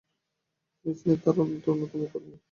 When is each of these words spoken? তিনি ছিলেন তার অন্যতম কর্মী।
তিনি 0.79 0.93
ছিলেন 0.99 1.17
তার 1.23 1.35
অন্যতম 1.41 1.77
কর্মী। 2.11 2.33